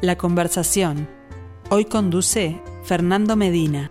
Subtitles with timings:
[0.00, 1.08] La conversación.
[1.70, 3.90] Hoy conduce Fernando Medina.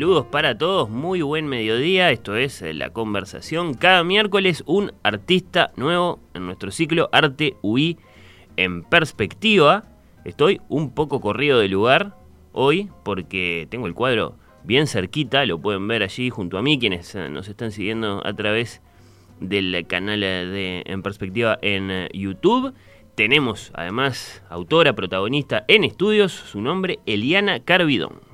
[0.00, 3.74] Saludos para todos, muy buen mediodía, esto es eh, La Conversación.
[3.74, 7.98] Cada miércoles un artista nuevo en nuestro ciclo Arte UI
[8.56, 9.84] en perspectiva.
[10.24, 12.16] Estoy un poco corrido de lugar
[12.52, 17.14] hoy porque tengo el cuadro bien cerquita, lo pueden ver allí junto a mí quienes
[17.14, 18.80] eh, nos están siguiendo a través
[19.38, 22.72] del canal de En Perspectiva en eh, YouTube.
[23.16, 28.29] Tenemos además autora, protagonista en estudios, su nombre Eliana Carvidón.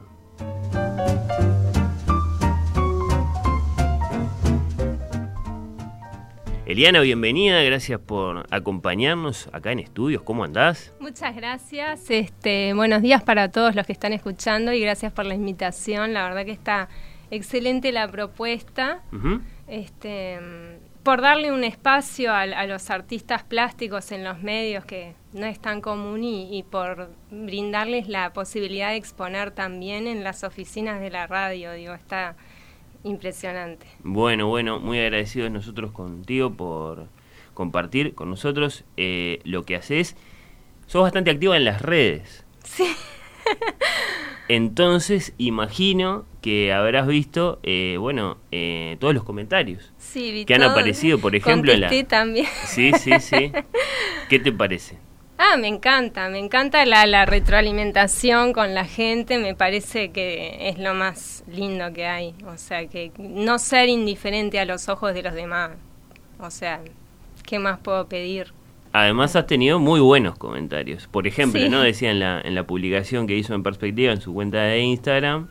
[6.76, 10.20] Eliana, bienvenida, gracias por acompañarnos acá en estudios.
[10.20, 10.92] ¿Cómo andás?
[11.00, 12.10] Muchas gracias.
[12.10, 16.12] Este, buenos días para todos los que están escuchando y gracias por la invitación.
[16.12, 16.90] La verdad que está
[17.30, 19.00] excelente la propuesta.
[19.68, 20.38] Este,
[21.02, 25.80] por darle un espacio a, los artistas plásticos en los medios que no es tan
[25.80, 31.26] común y, y, por brindarles la posibilidad de exponer también en las oficinas de la
[31.26, 31.72] radio.
[31.72, 32.36] Digo, está
[33.06, 33.86] impresionante.
[34.02, 37.08] Bueno, bueno, muy agradecidos nosotros contigo por
[37.54, 40.16] compartir con nosotros eh, lo que haces.
[40.86, 42.44] Sos bastante activa en las redes.
[42.64, 42.86] Sí.
[44.48, 51.18] Entonces, imagino que habrás visto, eh, bueno, eh, todos los comentarios sí, que han aparecido,
[51.18, 51.90] por ejemplo, en la...
[52.06, 52.46] también.
[52.66, 53.50] Sí, sí, sí.
[54.28, 54.98] ¿Qué te parece?
[55.38, 60.78] Ah, me encanta, me encanta la, la, retroalimentación con la gente, me parece que es
[60.78, 65.22] lo más lindo que hay, o sea, que no ser indiferente a los ojos de
[65.22, 65.72] los demás,
[66.40, 66.80] o sea,
[67.44, 68.54] ¿qué más puedo pedir?
[68.92, 71.82] Además has tenido muy buenos comentarios, por ejemplo, ¿no?
[71.82, 75.48] Decía en la, en la publicación que hizo en perspectiva en su cuenta de Instagram,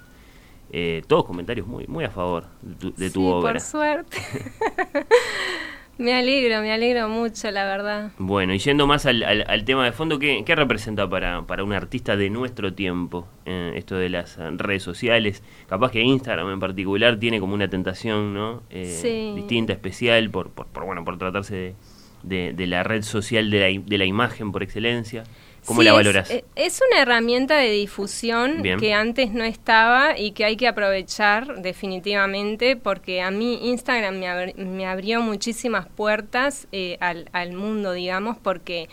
[0.72, 3.52] eh, todos comentarios muy, muy a favor de tu, de tu sí, obra.
[3.52, 4.18] por suerte.
[5.98, 8.12] Me alegro, me alegro mucho, la verdad.
[8.18, 11.72] Bueno, y yendo más al, al, tema de fondo, ¿qué, ¿qué, representa para, para un
[11.72, 15.42] artista de nuestro tiempo eh, esto de las redes sociales?
[15.68, 18.64] Capaz que Instagram en particular tiene como una tentación ¿no?
[18.70, 19.34] Eh, sí.
[19.36, 21.76] distinta, especial, por, por, por, bueno, por tratarse de,
[22.24, 25.24] de, de, la red social de la, de la imagen por excelencia.
[25.66, 26.30] ¿Cómo sí, la valoras?
[26.30, 28.80] Es, es, una herramienta de difusión Bien.
[28.80, 34.28] que antes no estaba y que hay que aprovechar definitivamente porque a mí Instagram me,
[34.28, 38.90] abri me abrió muchísimas puertas eh, al, al, mundo, digamos, porque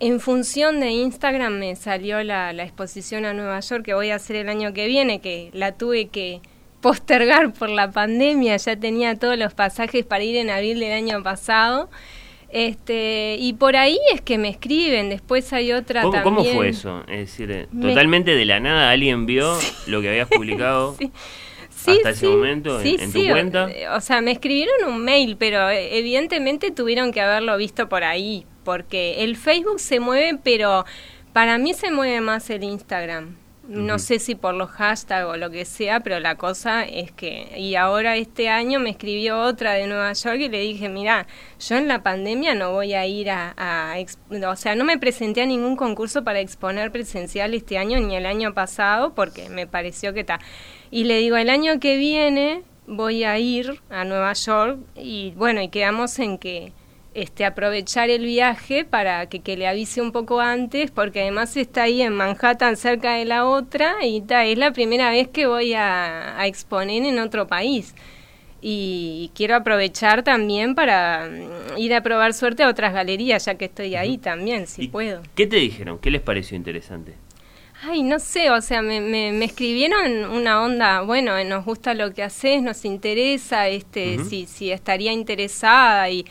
[0.00, 4.16] en función de Instagram me salió la, la exposición a Nueva York que voy a
[4.16, 6.40] hacer el año que viene, que la tuve que
[6.82, 11.22] postergar por la pandemia, ya tenía todos los pasajes para ir en abril del año
[11.22, 11.88] pasado.
[12.54, 16.36] Este, y por ahí es que me escriben, después hay otra ¿Cómo, también.
[16.36, 17.02] ¿Cómo fue eso?
[17.08, 17.88] Es decir, me...
[17.88, 19.90] totalmente de la nada alguien vio sí.
[19.90, 21.10] lo que habías publicado sí.
[21.70, 23.68] Sí, hasta ese momento en, en tu cuenta.
[23.92, 28.04] O, o sea, me escribieron un mail, pero eh, evidentemente tuvieron que haberlo visto por
[28.04, 30.86] ahí, porque el Facebook se mueve, pero
[31.34, 33.36] para mí se mueve más el Instagram.
[33.66, 33.98] No uh -huh.
[33.98, 37.48] sé si por los hashtags o lo que sea, pero la cosa es que...
[37.56, 41.26] Y ahora este año me escribió otra de Nueva York y le dije, mira,
[41.58, 43.94] yo en la pandemia no voy a ir a, a...
[44.48, 48.26] O sea, no me presenté a ningún concurso para exponer presencial este año ni el
[48.26, 50.40] año pasado porque me pareció que está...
[50.90, 55.62] Y le digo, el año que viene voy a ir a Nueva York y bueno,
[55.62, 56.72] y quedamos en que
[57.14, 61.84] este, aprovechar el viaje para que, que, le avise un poco antes, porque además está
[61.84, 65.74] ahí en Manhattan cerca de la otra y ta, es la primera vez que voy
[65.74, 67.94] a, a exponer en otro país.
[68.66, 73.66] Y, quiero aprovechar también para mm, ir a probar suerte a otras galerías, ya que
[73.66, 75.22] estoy ahí también, si puedo.
[75.34, 75.98] ¿Qué te dijeron?
[75.98, 77.12] ¿Qué les pareció interesante?
[77.82, 82.14] Ay, no sé, o sea, me, me, me, escribieron una onda, bueno, nos gusta lo
[82.14, 84.28] que haces, nos interesa, este, uh -huh.
[84.30, 86.24] si, si estaría interesada y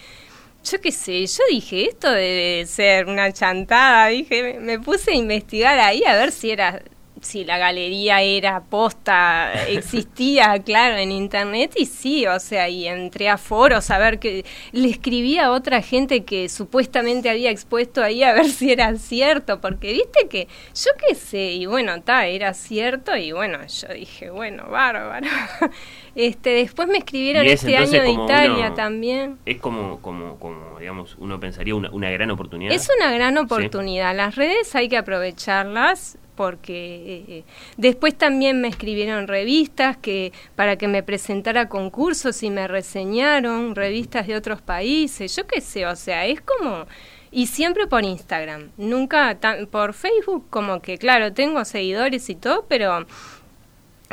[0.63, 5.77] yo qué sé, yo dije, esto debe ser una chantada, dije, me puse a investigar
[5.79, 6.81] ahí a ver si era
[7.23, 13.29] si la galería era posta, existía, claro, en internet y sí, o sea, y entré
[13.29, 18.23] a foros a ver que le escribí a otra gente que supuestamente había expuesto ahí
[18.23, 22.53] a ver si era cierto, porque viste que yo qué sé, y bueno, ta, era
[22.53, 25.27] cierto y bueno, yo dije, bueno, bárbaro.
[26.15, 29.39] Este, después me escribieron este año de Italia uno, también.
[29.47, 32.71] Es como, como, como, digamos, uno pensaría una, una gran oportunidad.
[32.71, 34.11] Es una gran oportunidad.
[34.11, 34.17] ¿Sí?
[34.17, 37.43] Las redes hay que aprovecharlas porque eh,
[37.77, 44.27] después también me escribieron revistas que para que me presentara concursos y me reseñaron revistas
[44.27, 46.85] de otros países, yo qué sé, o sea, es como
[47.31, 49.37] y siempre por Instagram, nunca
[49.71, 53.05] por Facebook como que claro, tengo seguidores y todo, pero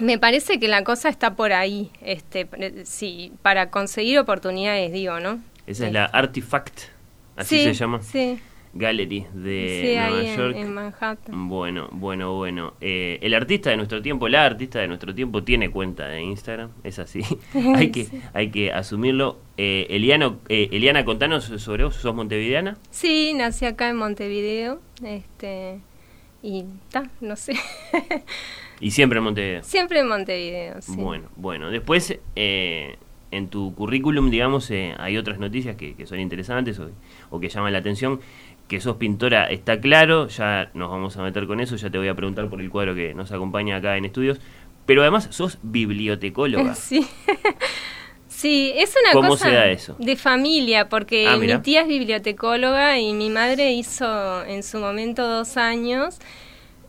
[0.00, 2.48] me parece que la cosa está por ahí, este
[2.84, 5.40] sí, para conseguir oportunidades, digo, ¿no?
[5.66, 6.80] Esa es la Artifact,
[7.36, 8.00] así se llama.
[8.02, 8.40] Sí.
[8.72, 10.56] Gallery de Nueva York.
[10.56, 11.48] En, Manhattan.
[11.48, 12.74] Bueno, bueno, bueno.
[12.80, 16.70] Eh, el artista de nuestro tiempo, la artista de nuestro tiempo tiene cuenta de Instagram,
[16.84, 17.22] es así.
[17.74, 19.38] hay que hay que asumirlo.
[19.56, 22.78] Eh, Eliano, eh, Eliana, contanos sobre vos, ¿sos montevideana?
[22.90, 25.80] Sí, nací acá en Montevideo, este
[26.42, 27.54] y está, no sé.
[28.80, 29.62] ¿Y siempre en Montevideo?
[29.62, 30.94] Siempre en Montevideo, sí.
[30.96, 31.70] Bueno, bueno.
[31.70, 36.88] Después, en tu currículum, digamos, hay otras noticias que, son interesantes o,
[37.28, 38.20] o que llaman la atención
[38.70, 42.06] que sos pintora está claro, ya nos vamos a meter con eso, ya te voy
[42.06, 44.40] a preguntar por el cuadro que nos acompaña acá en estudios,
[44.86, 46.74] pero además sos bibliotecóloga.
[46.76, 47.04] Sí.
[48.28, 49.96] Sí, es una ¿Cómo cosa se da eso?
[49.98, 55.26] de familia, porque Ah, mi tía es bibliotecóloga y mi madre hizo en su momento
[55.26, 56.18] dos años.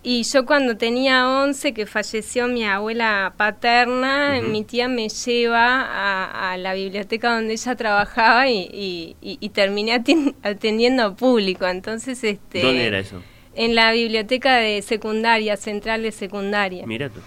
[0.03, 6.51] Y yo cuando tenía 11, que falleció mi abuela paterna, mi tía me lleva a,
[6.53, 11.67] a la biblioteca donde ella trabajaba y, y- y- y terminé aten- atendiendo público.
[11.67, 13.21] Entonces, este, ¿Dónde era eso?
[13.53, 16.85] En la biblioteca de secundaria, central de secundaria.
[16.87, 17.19] Mira tú.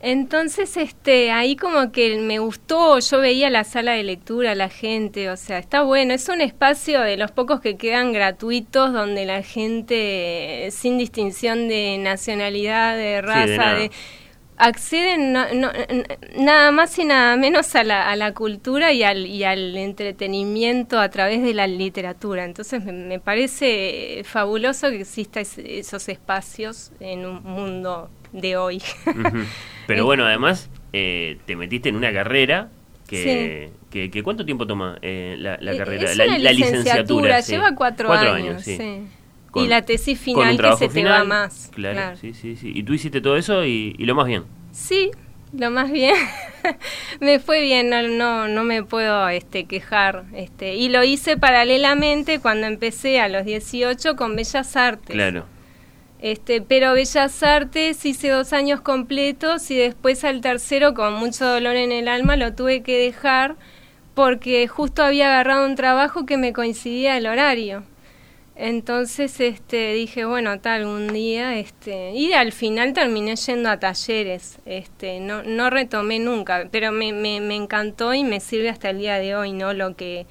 [0.00, 5.28] Entonces, este, ahí como que me gustó, yo veía la sala de lectura, la gente,
[5.28, 9.42] o sea, está bueno, es un espacio de los pocos que quedan gratuitos donde la
[9.42, 13.90] gente, sin distinción de nacionalidad, de raza, de,
[14.58, 15.72] acceden no- no-
[16.36, 20.98] nada más y nada menos a la, a la cultura y al, y al entretenimiento
[21.00, 22.44] a través de la literatura.
[22.44, 28.82] Entonces me, me parece fabuloso que existan esos espacios en un mundo de hoy.
[29.86, 32.68] Pero bueno, además, eh, te metiste en una carrera
[33.08, 33.70] que...
[33.90, 36.10] que, que ¿Cuánto tiempo toma eh, la, la Eh, carrera?
[36.10, 37.52] Es la, una la licenciatura, sí.
[37.52, 38.62] lleva cuatro, años.
[38.62, 38.76] sí.
[38.76, 39.02] sí.
[39.50, 41.70] Con- y la tesis final que se te va más.
[41.74, 42.16] Claro, claro.
[42.16, 42.72] sí, sí, sí.
[42.74, 44.44] Y tú hiciste todo eso y, y lo más bien.
[44.72, 45.10] Sí,
[45.52, 46.14] lo más bien.
[47.20, 50.24] me fue bien, no, no, no me puedo este, quejar.
[50.34, 55.14] Este, y lo hice paralelamente cuando empecé a los 18 con Bellas Artes.
[55.14, 55.46] Claro.
[56.20, 61.76] Este, pero Bellas Artes hice dos años completos y después al tercero, con mucho dolor
[61.76, 63.56] en el alma, lo tuve que dejar
[64.14, 67.84] porque justo había agarrado un trabajo que me coincidía el horario.
[68.60, 74.58] Entonces este, dije, bueno, tal, un día, este, y al final terminé yendo a talleres,
[74.66, 78.98] este, no, no retomé nunca, pero me, me, me encantó y me sirve hasta el
[78.98, 79.74] día de hoy, ¿no?
[79.74, 80.26] Lo que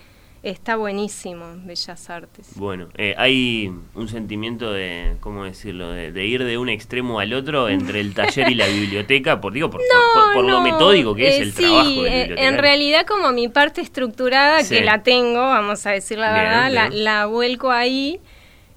[0.50, 2.48] está buenísimo, Bellas Artes.
[2.56, 5.92] Bueno, eh, hay un sentimiento de, ¿cómo decirlo?
[5.92, 9.54] De, de ir de un extremo al otro entre el taller y la biblioteca, por
[9.54, 12.36] digo, por, por- por- por lo metódico que es eh, el sí, trabajo del eh,
[12.38, 14.76] en realidad como mi parte estructurada, Sí.
[14.76, 17.04] que la tengo, vamos a decir la Bien, verdad, la, bien.
[17.04, 18.20] la vuelco ahí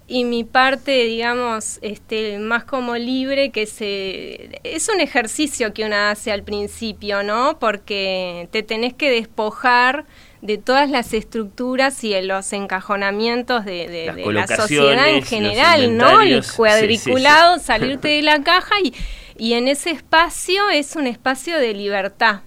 [0.08, 5.94] y mi parte, digamos, este, más como libre, que se es un ejercicio que uno
[5.94, 7.58] hace al principio, ¿no?
[7.60, 10.04] Porque te tenés que despojar
[10.42, 15.22] de todas las estructuras y de los encajonamientos de, de- Las de la sociedad en
[15.22, 16.20] general, ¿no?
[16.22, 16.56] El inventarios, sí, sí, sí.
[16.56, 18.94] cuadriculado, salirte de la caja y,
[19.36, 22.40] y en ese espacio es un espacio de libertad.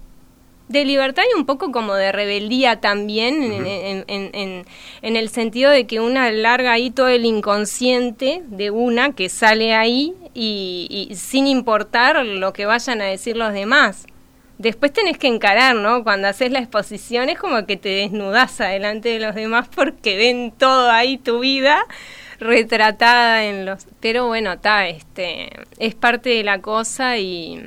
[0.70, 4.66] De libertad y un poco como de rebeldía también, en- en, en- en-
[5.04, 9.76] en el sentido de que una larga ahí todo el inconsciente de una que sale
[9.76, 14.08] ahí y, y sin importar lo que vayan a decir los demás.
[14.64, 16.06] Después tenés que encarar, ¿no?
[16.06, 20.54] Cuando haces la exposición es como que te desnudás adelante de los demás porque ven
[20.58, 21.86] todo ahí tu vida
[22.40, 27.62] retratada en los pero bueno está este es parte de la cosa y,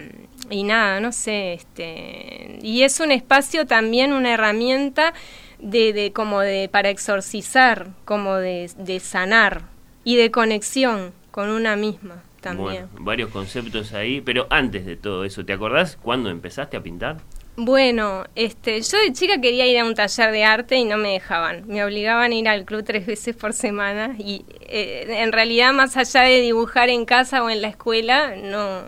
[0.51, 5.13] nada no sé este y es un espacio también una herramienta
[5.59, 9.65] de, de como de para exorcizar como de, de sanar
[10.03, 15.25] y de conexión con una misma también Bueno, varios conceptos ahí, pero antes de todo
[15.25, 17.19] eso, ¿te acordás cuándo empezaste a pintar?
[17.59, 21.13] Bueno, este, yo de chica quería ir a un taller de arte y no me
[21.13, 21.67] dejaban.
[21.67, 25.97] Me obligaban a ir al club tres veces por semana y eh, en realidad más
[25.97, 28.83] allá de dibujar en casa o en la escuela no,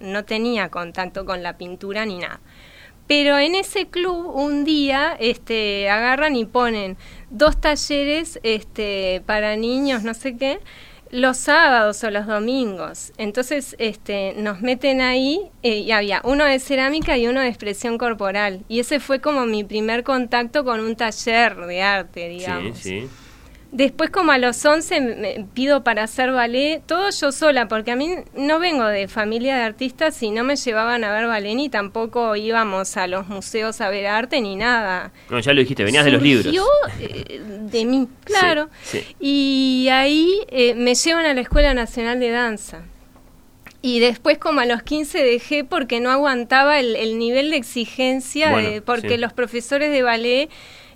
[0.00, 2.40] no tenía contacto con la pintura ni nada.
[3.06, 6.96] Pero en ese club un día este, agarran y ponen
[7.28, 10.58] dos talleres este, para niños, no sé qué,
[11.10, 13.12] los sábados o los domingos.
[13.16, 17.98] Entonces este, nos meten ahí eh, y había uno de cerámica y uno de expresión
[17.98, 18.64] corporal.
[18.68, 22.78] Y ese fue como mi primer contacto con un taller de arte, digamos.
[22.78, 23.08] Sí, sí.
[23.76, 27.96] Después como a los 11 me pido para hacer ballet, todo yo sola, porque a
[27.96, 31.68] mí no vengo de familia de artistas y no me llevaban a ver ballet ni
[31.68, 35.12] tampoco íbamos a los museos a ver arte ni nada.
[35.28, 36.54] No, ya lo dijiste, venías de los libros.
[36.98, 38.70] Eh, de mí, claro.
[39.20, 42.80] Y ahí eh, me llevan a la Escuela Nacional de Danza.
[43.82, 48.54] Y después como a los 15 dejé porque no aguantaba el, nivel de exigencia,
[48.86, 50.48] porque los profesores de ballet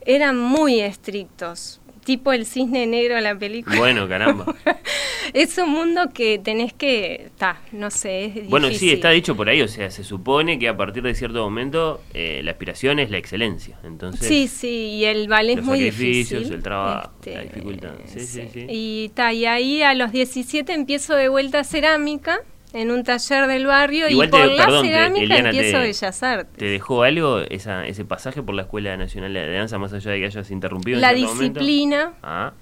[0.07, 3.77] eran muy estrictos tipo el cisne negro de la película.
[3.79, 4.55] Bueno, caramba.
[5.33, 9.49] es un mundo que tenés que, está, no sé, es Bueno, sí, está dicho por
[9.49, 13.11] ahí, o sea, se supone que a partir de cierto momento eh, la aspiración es
[13.11, 14.27] la excelencia, entonces...
[14.27, 16.53] Sí, sí, y el ballet es muy difícil.
[16.53, 17.93] el trabajo, la este, dificultad.
[18.07, 18.67] Sí, sí, sí.
[18.69, 22.41] Y, ta, y ahí a los 17 empiezo de vuelta a cerámica
[22.73, 26.59] en un taller del barrio y por la cerámica empiezo te, Bellas Artes.
[26.59, 30.21] ¿Te dejó algo esa, ese pasaje por la Escuela Nacional de Danza, más allá de
[30.21, 31.01] que hayas interrumpido?
[31.01, 32.13] La disciplina.
[32.23, 32.53] Ah.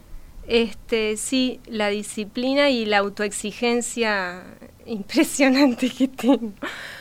[0.47, 4.43] Este, sí, la disciplina y la autoexigencia
[4.87, 6.55] impresionante que tengo.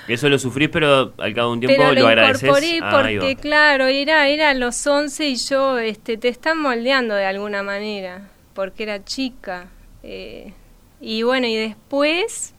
[0.08, 3.86] Eso lo sufrís, pero al cabo de un tiempo lo, lo incorporé ah, porque, claro,
[3.86, 9.06] era, era los 11 y yo, este, te están moldeando de alguna manera, porque era
[9.06, 9.68] chica.
[10.04, 10.52] Eh,
[11.00, 12.54] y bueno, y después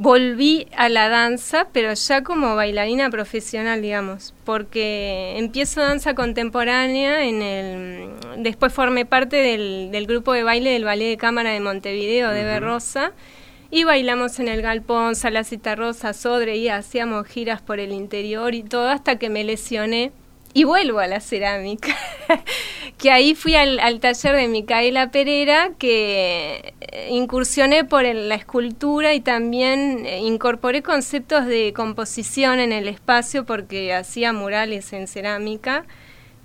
[0.00, 7.42] volví a la danza, pero ya como bailarina profesional, digamos, porque empiezo danza contemporánea en
[7.42, 12.30] el después formé parte del, del grupo de baile del Ballet de Cámara de Montevideo
[12.30, 13.12] de Berrosa
[13.70, 18.62] y bailamos en el Galpón, Salacita Rosa, Sodre y hacíamos giras por el interior y
[18.62, 20.12] todo hasta que me lesioné
[20.52, 21.96] y vuelvo a la cerámica,
[22.98, 29.20] que ahí fui al, taller de Micaela Pereira, que eh, incursioné por la escultura y
[29.20, 35.84] también eh, incorporé conceptos de composición en el espacio porque hacía murales en cerámica,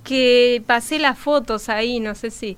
[0.04, 2.58] que pasé las fotos ahí, no sé si...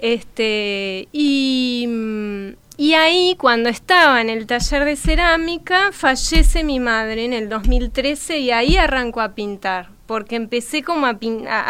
[0.00, 7.24] Este, y, mm, y ahí, cuando estaba en el taller de cerámica, fallece mi madre
[7.24, 11.18] en el 2013 y ahí arranco a pintar porque empecé como a,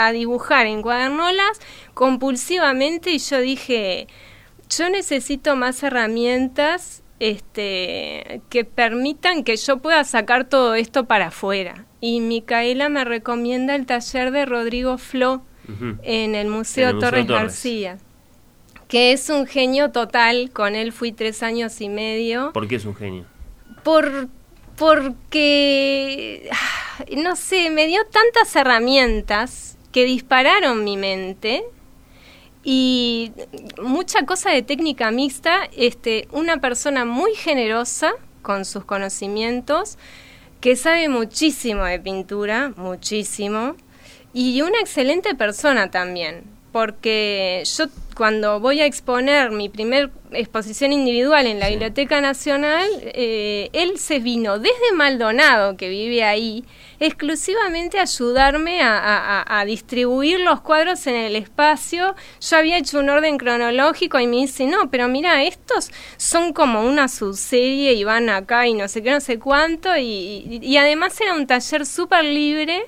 [0.06, 1.60] a, dibujar en cuadernolas
[1.92, 4.06] compulsivamente y yo dije,
[4.70, 11.84] yo necesito más herramientas este, que permitan que yo pueda sacar todo esto para afuera.
[12.00, 15.42] Y Micaela me recomienda el taller de Rodrigo Flo
[16.02, 17.98] en el Museo, Torres, García,
[18.86, 20.50] que es un genio total.
[20.52, 22.52] Con él fui tres años y medio.
[22.52, 23.24] ¿Por qué es un genio?
[23.82, 24.28] Por,
[24.78, 26.48] porque
[27.16, 31.64] no sé, me dio tantas herramientas que dispararon mi mente
[32.62, 33.32] y
[33.82, 39.98] mucha cosa de técnica mixta, este, una persona muy generosa con sus conocimientos,
[40.60, 43.74] que sabe muchísimo de pintura, muchísimo,
[44.32, 51.46] y una excelente persona también, porque yo cuando voy a exponer mi primer exposición individual
[51.46, 56.64] en la Biblioteca Nacional, eh, él se vino desde Maldonado, que vive ahí,
[57.00, 62.16] exclusivamente a ayudarme a, distribuir los cuadros en el espacio.
[62.40, 66.82] Yo había hecho un orden cronológico y me dice, no, pero mira, estos son como
[66.82, 71.20] una subserie y van acá y no sé qué, no sé cuánto, y, y además
[71.20, 72.82] era un taller súper libre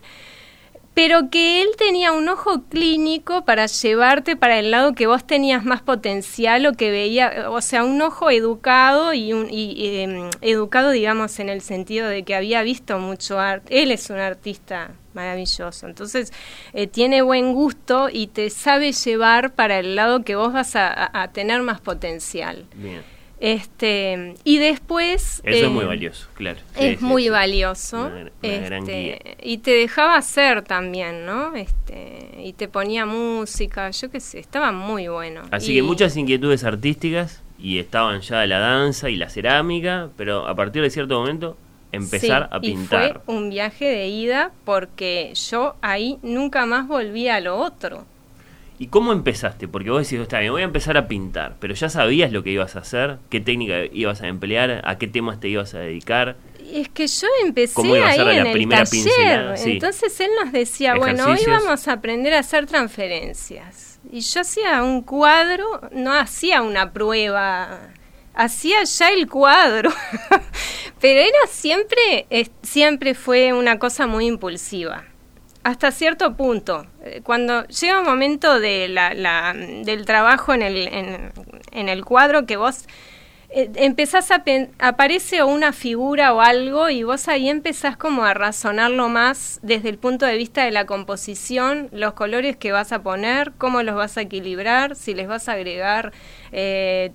[0.95, 5.65] pero que él tenía un ojo clínico para llevarte para el lado que vos tenías
[5.65, 11.39] más potencial o que veía, o sea, un ojo educado y, un, em, educado, digamos,
[11.39, 13.83] en el sentido de que había visto mucho arte.
[13.83, 16.33] Él es un artista maravilloso, entonces
[16.73, 21.31] eh, tiene buen gusto y te sabe llevar para el lado que vos vas a,
[21.33, 22.67] tener más potencial.
[22.75, 23.03] Bien.
[23.41, 25.41] Este, y después...
[25.45, 26.59] Eso es muy eh, valioso, claro.
[26.77, 28.11] es muy valioso.
[28.43, 31.57] Este, y te dejaba hacer también, ¿no?
[31.57, 35.43] Este, y te ponía música, yo qué sé, estaba muy bueno.
[35.51, 40.55] Así que muchas inquietudes artísticas y estaban ya la danza y la cerámica, pero a
[40.55, 41.57] partir de cierto momento
[41.93, 43.23] empezar a pintar.
[43.23, 48.05] Y fue un viaje de ida porque yo ahí nunca más volví a lo otro.
[48.81, 49.69] ¿Y cómo empezaste?
[49.69, 52.49] Porque vos decís, está bien, voy a empezar a pintar, pero ya sabías lo que
[52.49, 56.39] ibas a hacer, qué técnica ibas a emplear, a qué temas te ibas a dedicar.
[56.73, 61.89] Es que yo empecé ahí en el taller, entonces él nos decía, bueno, hoy vamos
[61.89, 64.01] a aprender a hacer transferencias.
[64.11, 67.81] Y yo hacía un cuadro, no hacía una prueba,
[68.33, 69.91] hacía ya el cuadro,
[71.03, 72.27] pero era siempre,
[72.63, 75.05] siempre fue una cosa muy impulsiva
[75.63, 76.87] hasta cierto punto.
[77.03, 80.89] Eh, cuando llega un momento de la, del trabajo en el,
[81.73, 82.87] en, el cuadro que vos
[83.51, 84.45] eh, empezás a
[84.79, 89.99] aparece una figura o algo y vos ahí empezás como a razonarlo más desde el
[89.99, 94.17] punto de vista de la composición, los colores que vas a poner, cómo los vas
[94.17, 96.13] a equilibrar, si les vas a agregar
[96.53, 97.13] eh,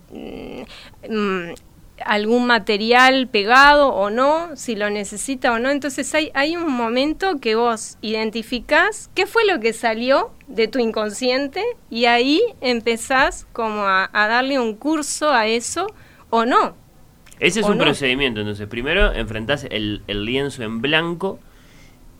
[1.09, 1.53] mm,
[2.03, 5.69] algún material pegado o no, si lo necesita o no.
[5.69, 10.79] Entonces hay, hay un momento que vos identificás qué fue lo que salió de tu
[10.79, 15.87] inconsciente y ahí empezás como a, a darle un curso a eso
[16.29, 16.75] o no.
[17.39, 17.83] Ese es ¿O un no?
[17.83, 21.39] procedimiento, entonces primero enfrentás el, el lienzo en blanco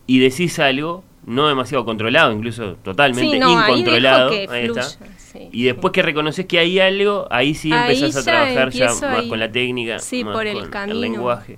[0.08, 4.29] y decís algo no demasiado controlado, incluso totalmente Sí, no, incontrolado.
[4.32, 4.84] ahí está.
[4.84, 5.94] sí, y después sí.
[5.96, 9.29] que reconoces que hay algo, ahí sí Ahí empezás a trabajar ya más ahí.
[9.29, 11.00] con la técnica, Sí, más por el con camino.
[11.00, 11.58] lenguaje.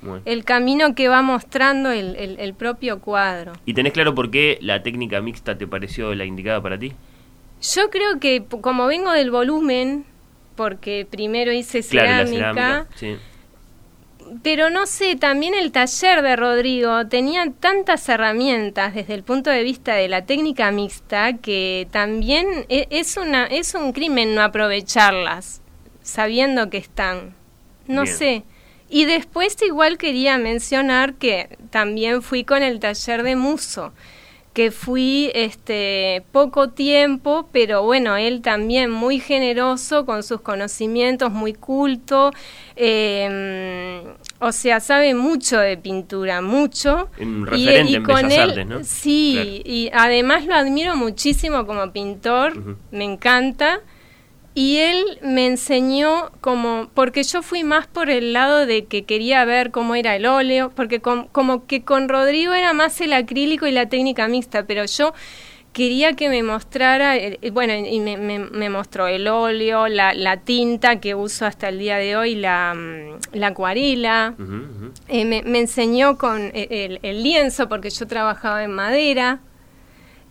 [0.00, 0.22] Bueno.
[0.26, 3.52] El camino que va mostrando el, el- el propio cuadro.
[3.66, 6.92] ¿Y tenés claro por qué la técnica mixta te pareció la indicada para ti?
[7.74, 10.04] Yo creo que como vengo del volumen,
[10.54, 12.86] porque primero hice Claro, la cerámica.
[14.42, 19.62] Pero no sé, también el taller de Rodrigo tenía tantas herramientas desde el punto de
[19.62, 25.60] vista de la técnica mixta que también e- es una es un crimen no aprovecharlas
[26.02, 27.34] sabiendo que están.
[27.86, 28.16] No Bien.
[28.16, 28.42] sé.
[28.90, 33.92] Y después igual quería mencionar que también fui con el taller de Muso,
[34.58, 41.52] que fui este poco tiempo, pero bueno, él también muy generoso con sus conocimientos, muy
[41.54, 42.32] culto,
[42.74, 44.02] eh,
[44.40, 47.08] o sea, sabe mucho de pintura, mucho.
[47.20, 48.82] Un referente en Bellas Artes, ¿no?
[48.82, 49.50] Sí, Claro.
[49.64, 53.80] y además lo admiro muchísimo como pintor, me encanta.
[54.58, 59.44] Y él me enseñó como, porque yo fui más por el lado de que quería
[59.44, 63.68] ver cómo era el óleo, porque con- como que con Rodrigo era más el acrílico
[63.68, 65.14] y la técnica mixta, pero yo
[65.72, 67.14] quería que me mostrara,
[67.52, 71.78] bueno, y me, me- me mostró el óleo, la, la tinta que uso hasta el
[71.78, 74.34] día de hoy, la, mm, la acuarela,
[75.06, 79.38] eh, me, me enseñó con eh, el, el lienzo, porque yo trabajaba en madera.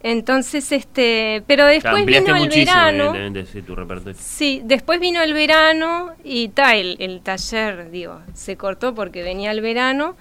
[0.04, 3.14] Entonces, este, pero después Ampliaste vino el verano.
[3.66, 4.18] tu repertorio.
[4.20, 9.52] Sí, después vino el verano y tal, el, el taller, digo, se cortó porque venía
[9.52, 10.16] el verano.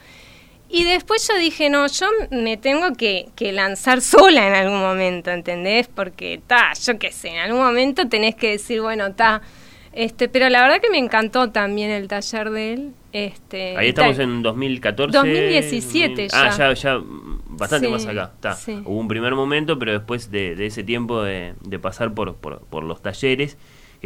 [0.69, 5.31] Y después yo dije, no, yo me tengo que, que lanzar sola en algún momento,
[5.31, 5.87] ¿entendés?
[5.87, 9.43] Porque, ta, yo qué sé, en algún momento tenés que decir, bueno, ta.
[9.97, 12.93] Este, pero la verdad que me encantó también el taller de él.
[13.13, 15.17] Este, Ahí estamos en 2014.
[15.17, 16.73] 2017 Ah, ya.
[16.73, 17.01] ya, ya
[17.49, 18.31] bastante Sí, más acá.
[18.35, 18.53] Está.
[18.55, 18.83] sí.
[18.85, 22.61] Hubo un primer momento, pero después de, de ese tiempo de, de pasar por, por,
[22.67, 23.57] por los talleres,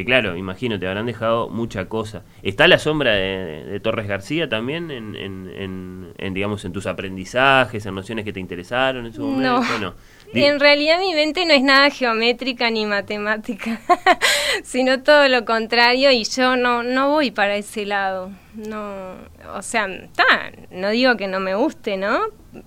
[0.00, 2.22] que claro, imagino, te habrán dejado mucha cosa.
[2.42, 6.86] ¿Está la sombra de, de Torres García también en, en, en- en, digamos, en tus
[6.86, 9.28] aprendizajes, en nociones que te interesaron en su No.
[9.60, 9.78] momento?
[9.80, 9.94] No.
[10.32, 13.80] Di- En realidad mi mente no es nada geométrica ni matemática,
[14.62, 18.30] sino todo lo contrario y yo no, no voy para ese lado.
[18.54, 19.14] No,
[19.54, 22.18] o sea, ta, no digo que no me guste, ¿no?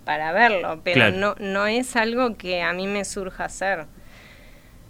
[0.06, 1.18] Para verlo, pero Claro.
[1.18, 3.86] no, no es algo que a mí me surja hacer,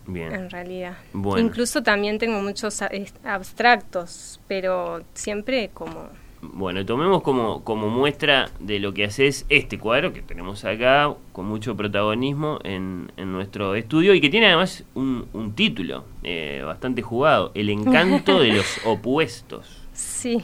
[0.06, 0.34] Bien.
[0.34, 0.98] en realidad.
[1.13, 1.46] Bueno.
[1.46, 2.82] Incluso también tengo muchos
[3.24, 6.10] abstractos, pero siempre como...
[6.42, 11.46] Bueno, tomemos como, como muestra de lo que haces este cuadro que tenemos acá con
[11.46, 17.02] mucho protagonismo en, en nuestro estudio y que tiene además un, un título eh, bastante
[17.02, 19.84] jugado, El encanto de los opuestos.
[19.94, 20.44] Sí.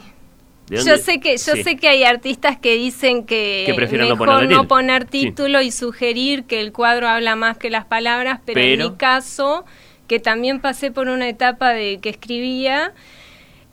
[0.70, 1.62] ¿De Yo sé que yo Sí.
[1.64, 4.68] sé que hay artistas que dicen que, Que prefieren no mejor ponerle no título.
[4.68, 5.08] poner Sí.
[5.10, 9.64] título y sugerir que el cuadro habla más que las palabras, pero, en mi caso,
[10.06, 12.92] que también pasé por una etapa de que escribía,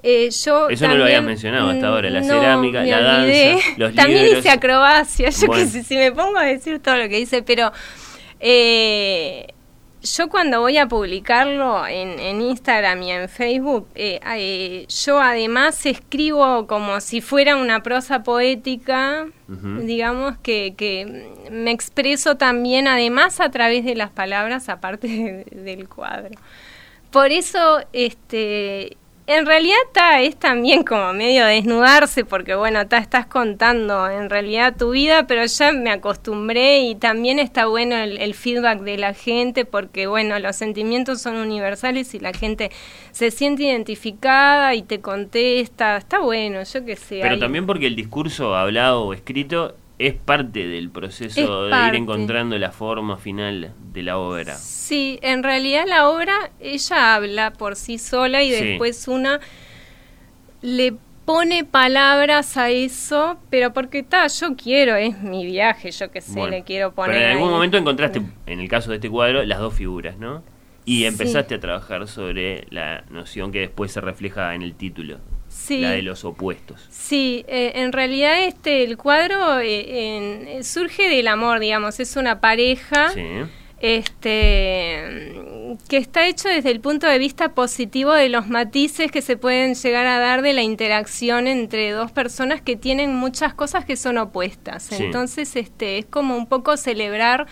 [0.03, 3.93] eh, yo Eso no lo habías mencionado hasta ahora, la no, cerámica, la danza, los
[3.95, 4.39] También libros.
[4.39, 5.71] hice acrobacia, yo Bueno.
[5.71, 7.71] que si me pongo a decir todo lo que hice, pero
[8.39, 9.47] eh,
[10.15, 15.85] yo cuando voy a publicarlo en, en Instagram y en Facebook, eh, eh, yo además
[15.85, 19.27] escribo como si fuera una prosa poética,
[19.85, 25.07] digamos, que, que me expreso también además a través de las palabras, aparte
[25.51, 26.35] de- del cuadro.
[27.11, 33.25] Por eso, este, en realidad ta, es también como medio desnudarse, porque bueno, ta, estás
[33.27, 38.33] contando en realidad tu vida, pero ya me acostumbré y también está bueno el, el
[38.33, 42.71] feedback de la gente, porque bueno, los sentimientos son universales y la gente
[43.11, 47.19] se siente identificada y te contesta, está bueno, yo qué sé.
[47.21, 51.87] Pero hay- también porque el discurso hablado o escrito es parte del proceso Es de
[51.87, 54.55] ir encontrando la forma final de la obra.
[54.55, 58.63] Sí, en realidad la obra, ella habla por sí sola y Sí.
[58.65, 59.39] después una
[60.61, 60.93] le
[61.25, 66.31] pone palabras a eso, pero porque está, yo quiero, es mi viaje, yo qué sé,
[66.33, 67.15] Bueno, le quiero poner.
[67.15, 67.53] Pero en algún ahí.
[67.55, 70.41] momento encontraste, en el caso de este cuadro, las dos figuras, ¿no?
[70.85, 71.05] Y Sí.
[71.05, 75.19] empezaste a trabajar sobre la noción que después se refleja en el título
[75.59, 75.81] Sí.
[75.81, 76.87] La de los opuestos.
[76.89, 82.15] Sí, eh, en realidad este el cuadro eh, en- eh, surge del amor, digamos, es
[82.15, 83.23] una pareja Sí.
[83.79, 85.33] este
[85.89, 89.75] que está hecho desde el punto de vista positivo de los matices que se pueden
[89.75, 94.17] llegar a dar de la interacción entre dos personas que tienen muchas cosas que son
[94.17, 94.83] opuestas.
[94.83, 94.95] Sí.
[95.03, 97.47] Entonces, este es como un poco celebrar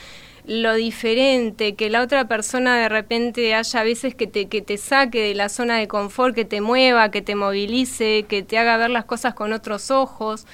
[0.47, 5.21] lo diferente, que la otra persona de repente haya veces que te, que te saque
[5.21, 8.89] de la zona de confort, que te mueva, que te movilice, que te haga ver
[8.89, 10.45] las cosas con otros ojos.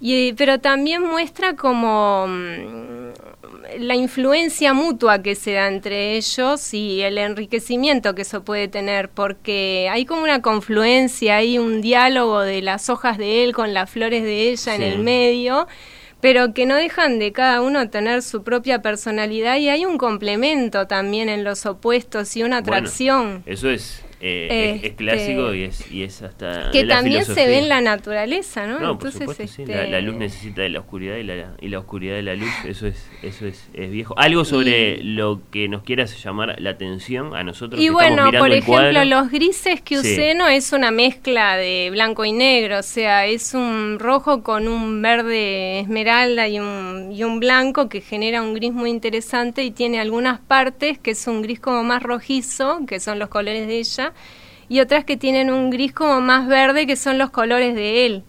[0.00, 7.02] Y, pero también muestra como mm, la influencia mutua que se da entre ellos y
[7.02, 12.62] el enriquecimiento que eso puede tener, porque hay como una confluencia, hay un diálogo de
[12.62, 15.66] las hojas de él con las flores de ella en el medio,
[16.20, 20.86] pero que no dejan de cada uno tener su propia personalidad y hay un complemento
[20.86, 23.42] también en los opuestos y una Bueno, atracción.
[23.46, 26.70] Eso es, eh, es- es, Este, clásico y es, y es hasta.
[26.70, 28.78] que también se ve en la naturaleza, ¿no?
[28.80, 29.62] No, por Entonces, sí.
[29.62, 32.34] este, La, la luz necesita de la oscuridad y la, y la oscuridad de la
[32.34, 32.50] luz.
[32.66, 34.14] Eso es eso es, es viejo.
[34.18, 37.80] Algo sobre lo que nos quieras llamar la atención a nosotros.
[37.80, 40.12] Y que bueno, mirando por ejemplo, los grises que Sí.
[40.12, 44.68] usé no es una mezcla de blanco y negro, o sea, es un rojo con
[44.68, 49.70] un verde esmeralda y un, y un blanco que genera un gris muy interesante y
[49.70, 53.78] tiene algunas partes que es un gris como más rojizo, que son los colores de
[53.78, 54.05] ella,
[54.68, 58.24] y otras que tienen un gris como más verde, que son los colores de él.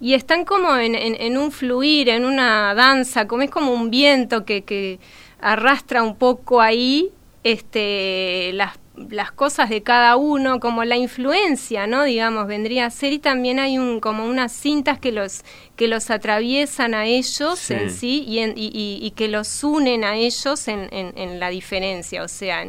[0.00, 4.44] Y están como en, en- un fluir, en una danza, como es como un viento
[4.44, 4.98] que, que
[5.40, 7.10] arrastra un poco ahí
[7.44, 8.78] este, las,
[9.10, 12.04] las cosas de cada uno, como la influencia, ¿no?
[12.04, 15.42] Digamos, vendría a ser, y también hay un, como unas cintas que los,
[15.76, 17.74] que los atraviesan a ellos Sí.
[17.74, 21.38] en sí y, en- y- y- y que los unen a ellos en, en- en
[21.40, 22.64] la diferencia, o sea,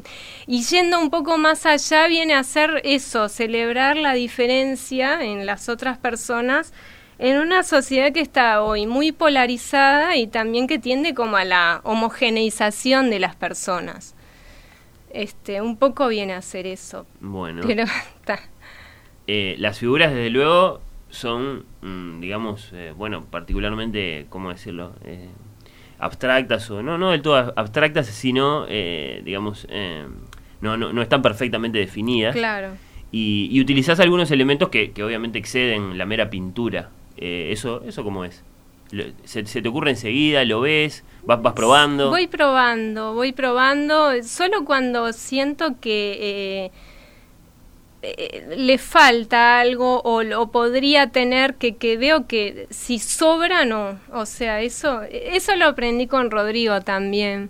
[0.47, 5.69] y yendo un poco más allá viene a ser eso, celebrar la diferencia en las
[5.69, 6.73] otras personas
[7.19, 11.81] en una sociedad que está hoy muy polarizada y también que tiende como a la
[11.83, 14.13] homogeneización de las personas.
[15.17, 17.83] Este, un poco viene a ser eso, Bueno, pero
[18.19, 18.39] está.
[19.27, 24.93] eh, las figuras, desde luego, son, mm, digamos, eh, bueno, particularmente, ¿cómo decirlo?
[25.03, 25.27] Eh,
[25.99, 29.67] abstractas o no, no del todo ab- abstractas, sino, eh, digamos,
[30.61, 32.35] no, no, no están perfectamente definidas.
[32.35, 32.69] Claro.
[33.11, 36.89] Y, y utilizás algunos elementos que, que obviamente exceden la mera pintura.
[37.15, 38.43] Eh, eso, ¿Eso cómo es?
[39.25, 40.45] Se, se te ocurre enseguida?
[40.45, 41.03] ¿Lo ves?
[41.23, 42.09] ¿Vas, vas probando?
[42.09, 46.71] Voy probando, voy probando, solo cuando siento que eh,
[48.01, 53.99] eh, le falta algo o, o podría tener que, que veo que si sobra no,
[54.13, 57.49] o sea, eso eso lo aprendí con Rodrigo también.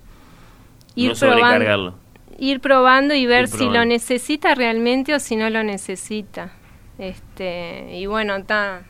[0.95, 1.95] no sobrecargarlo.
[2.39, 3.79] ir probando y ver Ir si probando.
[3.79, 6.53] lo necesita realmente o si no lo necesita.
[6.97, 8.83] Este, y bueno, está,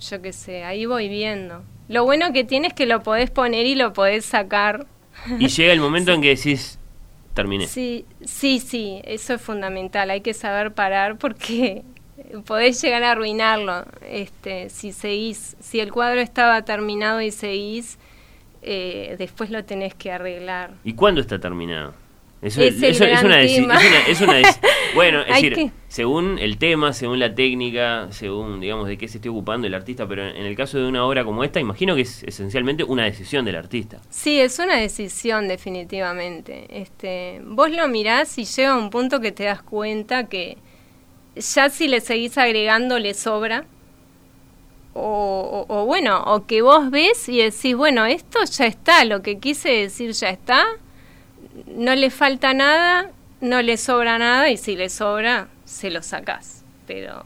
[0.00, 1.62] yo qué sé, ahí voy viendo.
[1.88, 4.86] Lo bueno que tiene es que lo podés poner y lo podés sacar.
[5.38, 6.78] Y llega el momento en que decís,
[7.34, 7.66] terminé.
[7.66, 10.10] Sí, sí, sí, eso es fundamental.
[10.10, 11.84] Hay que saber parar porque
[12.46, 13.84] podés llegar a arruinarlo.
[14.08, 17.98] Este, si seguís, si el cuadro estaba terminado y seguís,
[18.62, 20.74] eh, después lo tenés que arreglar.
[20.84, 21.94] ¿Y cuándo está terminado?
[22.44, 24.58] Eso Es eso- una es una- es una deci-
[24.94, 29.16] bueno, es decir, que- según el tema, según la técnica, según, digamos, de qué se
[29.18, 32.02] esté ocupando el artista, pero en, el caso de una obra como esta, imagino que
[32.02, 33.98] es esencialmente una decisión del artista.
[34.10, 36.66] Sí, es una decisión definitivamente.
[36.68, 40.58] Este, vos lo mirás y llega un punto que te das cuenta que
[41.36, 43.64] ya si le seguís agregando le sobra.
[44.96, 49.22] O, o- o bueno, o que vos ves y decís, bueno, esto ya está, lo
[49.22, 50.64] que quise decir ya está,
[51.76, 56.64] no le falta nada, no le sobra nada y si le sobra, se lo sacás.
[56.86, 57.22] Pero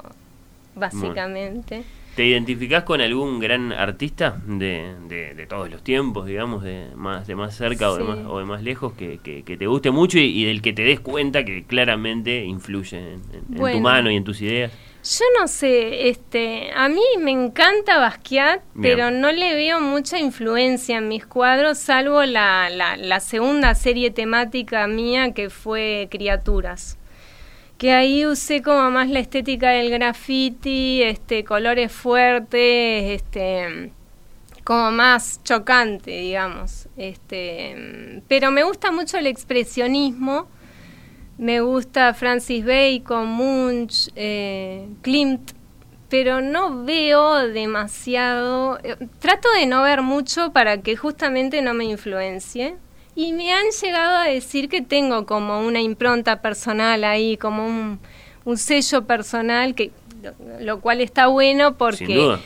[0.74, 1.82] básicamente...
[2.16, 7.28] ¿Te identificás con algún gran artista de, de, de todos los tiempos, digamos, de más,
[7.28, 9.92] de más cerca o, de más, o de más lejos, que, que- que te guste
[9.92, 13.20] mucho y, y del que te des cuenta que claramente influye en,
[13.72, 14.72] tu mano y en tus ideas?
[15.04, 18.96] Yo no sé, este, a mí me encanta Basquiat, Bien.
[18.96, 24.10] pero no le veo mucha influencia en mis cuadros, salvo la, la, la segunda serie
[24.10, 26.98] temática mía que fue Criaturas.
[27.78, 33.92] Que ahí usé como más la estética del graffiti, este, colores fuertes, este,
[34.64, 36.88] como más chocante, digamos.
[36.96, 40.48] Este, pero me gusta mucho el expresionismo.
[41.38, 45.52] Me gusta Francis Bacon, Munch, eh, Klimt,
[46.08, 48.78] pero no veo demasiado.
[48.82, 52.76] eh, trato de no ver mucho para que justamente no me influencie.
[53.14, 57.98] Y me han llegado a decir que tengo como una impronta personal ahí, como un,
[58.44, 59.90] un sello personal que,
[60.60, 62.38] lo cual está bueno porque...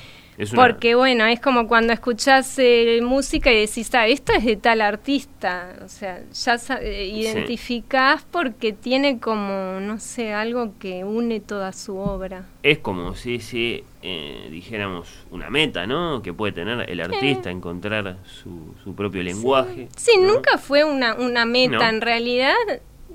[0.54, 4.80] Porque bueno, es como cuando escuchás eh, música y decís, ah, esto es de tal
[4.80, 11.72] artista, o sea, ya eh, identificás porque tiene como, no sé, algo que une toda
[11.72, 12.46] su obra.
[12.62, 16.22] Es como si, si eh, dijéramos una meta, ¿no?
[16.22, 19.88] Que puede tener el artista, encontrar su, su, propio lenguaje.
[19.96, 22.54] Sí, nunca fue una, una meta, en realidad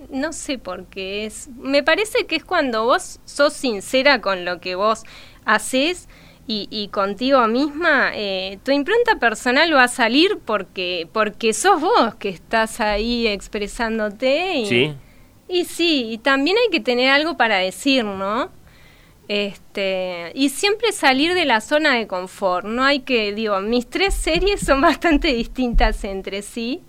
[0.09, 1.49] no sé por qué es.
[1.57, 5.03] Me parece que es cuando vos sos sincera con lo que vos
[5.45, 6.07] haces
[6.49, 12.29] y, contigo misma, eh, tu impronta personal va a salir porque, porque sos vos que
[12.29, 14.59] estás ahí expresándote.
[14.59, 14.93] Y, sí.
[15.49, 18.49] Y sí, y también hay que tener algo para decir, ¿no?
[19.27, 22.65] Este, y siempre salir de la zona de confort.
[22.65, 26.81] No hay que, digo, mis tres series son bastante distintas entre sí.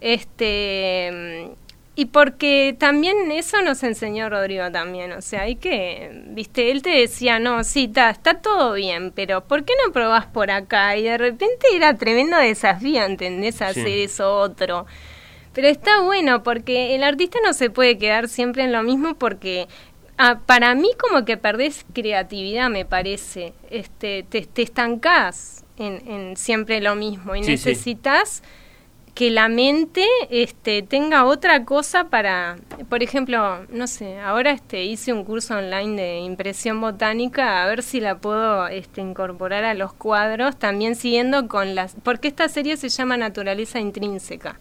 [0.00, 1.50] Este,
[1.96, 6.90] y porque también eso nos enseñó Rodrigo también, o sea, hay que, viste, él te
[6.90, 10.96] decía, no, sí, está, está todo bien, pero ¿por qué no probás por acá?
[10.96, 13.60] Y de repente era tremendo desafío, ¿entendés?
[13.60, 14.86] Hacer eso otro.
[15.52, 19.66] Pero está bueno porque el artista no se puede quedar siempre en lo mismo porque
[20.16, 23.52] ah, para mí como que perdés creatividad, me parece.
[23.68, 28.44] Este, te, te estancás en, en siempre lo mismo y necesitas
[29.14, 32.56] que la mente este, tenga otra cosa para,
[32.88, 37.82] por ejemplo, no sé, ahora este, hice un curso online de impresión botánica, a ver
[37.82, 42.76] si la puedo este, incorporar a los cuadros, también siguiendo con las, porque esta serie
[42.76, 44.58] se llama Naturaleza Intrínseca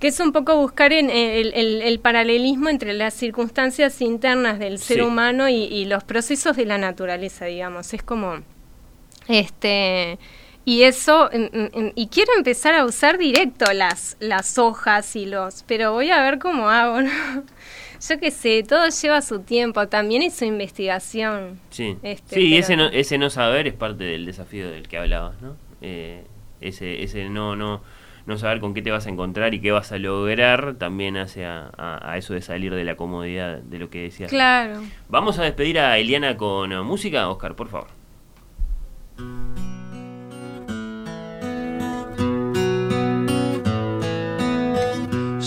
[0.00, 5.50] que es un poco buscar en el, paralelismo entre las circunstancias internas del ser humano
[5.50, 7.92] y, y los procesos de la naturaleza, digamos.
[7.92, 8.38] Es como,
[9.28, 10.18] este,
[10.64, 11.30] y eso
[11.94, 16.38] y quiero empezar a usar directo las las hojas y los pero voy a ver
[16.38, 17.10] cómo hago ¿no?
[18.08, 22.56] yo qué sé todo lleva su tiempo también y su investigación sí este, sí y
[22.58, 26.24] ese no, ese no saber es parte del desafío del que hablabas no eh,
[26.60, 27.82] ese ese no no
[28.26, 31.46] no saber con qué te vas a encontrar y qué vas a lograr también hace
[31.46, 34.30] a, a, eso de salir de la comodidad de lo que decías.
[34.30, 34.82] Claro.
[35.08, 37.88] Vamos a despedir a Eliana con música, Oscar, por favor.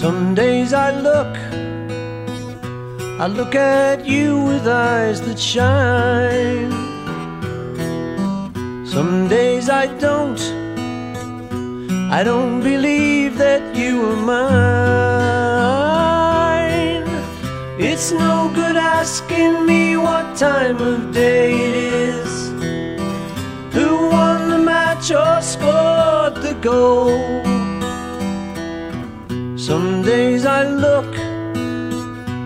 [0.03, 1.33] Some days I look,
[3.21, 6.73] I look at you with eyes that shine.
[8.85, 10.41] Some days I don't,
[12.11, 14.83] I don't believe that you are mine.
[17.79, 22.49] It's no good asking me what time of day it is,
[23.73, 27.52] who won the match or scored the goal.
[29.73, 31.15] Some days I look,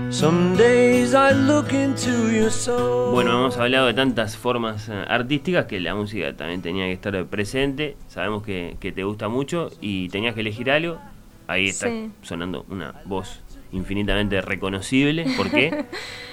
[0.10, 3.12] some days I look into your soul.
[3.12, 7.26] Bueno, hemos hablado de tantas formas eh, artísticas que la música también tenía que estar
[7.26, 7.98] presente.
[8.08, 11.00] Sabemos que, que te gusta mucho y tenías que elegir algo.
[11.48, 11.90] Ahí está
[12.22, 13.42] sonando una voz
[13.74, 15.26] infinitamente reconocible.
[15.36, 15.84] ¿Por qué?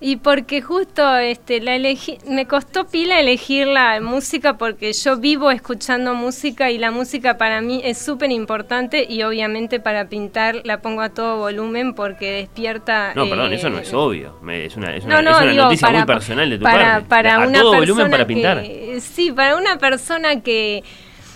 [0.00, 5.50] Y porque justo este la elegí, me costó pila elegir la música porque yo vivo
[5.50, 10.80] escuchando música y la música para mí es súper importante y obviamente para pintar la
[10.80, 13.12] pongo a todo volumen porque despierta...
[13.16, 16.58] No, perdón, eso no es eh, obvio, es una, es una, noticia muy personal de
[16.58, 17.08] tu para, parte.
[17.08, 18.62] Para a una todo volumen para pintar.
[19.00, 20.84] sí, para una persona que...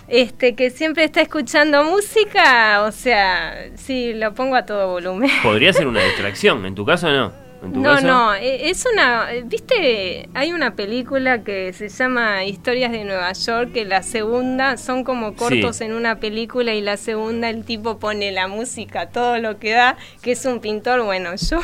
[0.08, 5.30] Este, que siempre está escuchando música, o sea, sí, lo pongo a todo volumen.
[5.42, 10.52] Podría ser una distracción, en tu caso no no, no, e, es una, viste, hay
[10.52, 15.80] una película que se llama Historias de Nueva York, que la segunda son como cortos
[15.80, 19.96] en una película y la segunda el tipo pone la música, todo lo que da,
[20.22, 21.60] que es un pintor, bueno, yo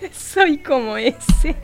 [0.12, 1.56] soy como ese.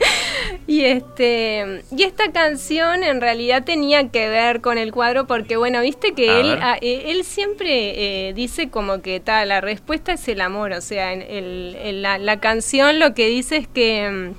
[0.65, 5.81] Y este y esta canción en realidad tenía que ver con el cuadro porque bueno,
[5.81, 10.41] viste que él eh, él siempre eh, dice como que tal, la respuesta es el
[10.41, 14.35] amor, o sea, en, la, canción lo que dice es que mm,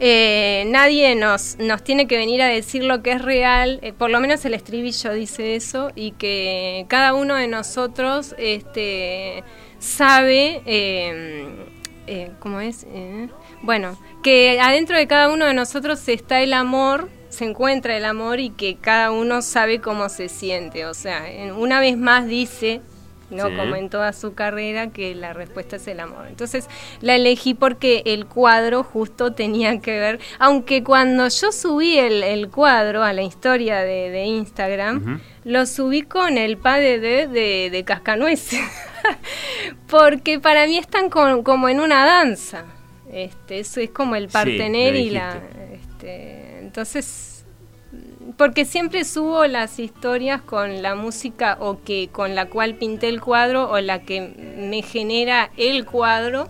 [0.00, 4.18] eh, nadie nos, nos tiene que venir a decir lo que es real, por lo
[4.20, 9.44] menos el estribillo dice eso, y que cada uno de nosotros este,
[9.78, 10.62] sabe
[12.10, 12.84] eh, ¿cómo es?
[12.92, 13.28] Eh,
[13.62, 18.40] bueno, que adentro de cada uno de nosotros está el amor, se encuentra el amor
[18.40, 20.86] y que cada uno sabe cómo se siente.
[20.86, 21.24] O sea,
[21.56, 22.80] una vez más dice,
[23.30, 26.26] no como en toda su carrera, que la respuesta es el amor.
[26.26, 26.66] Entonces
[27.00, 33.04] la elegí porque el cuadro justo tenía que ver, aunque cuando yo subí el, cuadro
[33.04, 38.60] a la historia de, Instagram, lo subí con el padre de, de, de Cascanueces.
[39.88, 42.64] porque para mí están como en una danza.
[43.12, 45.40] Este, eso es como el partener y la...
[45.72, 47.44] Este, entonces,
[48.36, 53.20] porque siempre subo las historias con la música o que con la cual pinté el
[53.20, 56.48] cuadro o la que me genera el cuadro.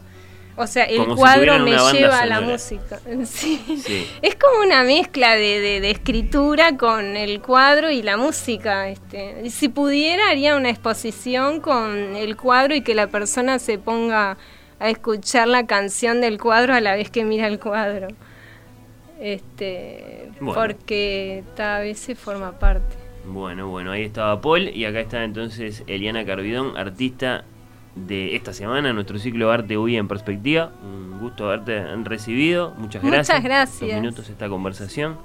[0.62, 2.99] O sea, el Como cuadro me lleva a la música.
[3.25, 3.61] Sí.
[3.85, 4.07] Sí.
[4.23, 8.88] Es como una mezcla de, de- de escritura con el cuadro y la música.
[8.88, 9.40] Este.
[9.44, 14.37] Y Si pudiera, haría una exposición con el cuadro y que la persona se ponga
[14.79, 18.09] a escuchar la canción del cuadro a la vez que mira el cuadro.
[19.20, 20.61] Este, Bueno.
[20.61, 22.96] Porque a veces forma parte.
[23.27, 27.44] Bueno, bueno, ahí estaba Paul y acá está entonces Eliana Carvidón, artista
[27.94, 30.72] de esta semana, nuestro ciclo Arte UI en Perspectiva.
[30.83, 33.42] Un gusto haberte recibido, muchas Muchas gracias.
[33.42, 33.81] gracias.
[33.81, 35.18] Dos minutos esta conversación.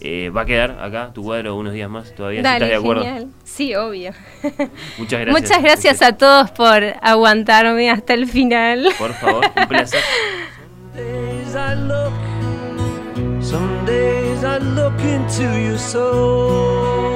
[0.00, 2.76] Eh, va a quedar acá tu cuadro unos días más todavía, si Dale, estás de
[2.76, 3.02] acuerdo.
[3.02, 3.28] genial.
[3.42, 4.12] Sí, obvio.
[4.98, 5.42] Muchas gracias.
[5.42, 8.88] Muchas gracias a todos por aguantarme hasta el final.
[8.96, 10.00] Por favor, un placer.
[10.94, 12.12] days I look,
[13.42, 17.07] some days I look into your soul.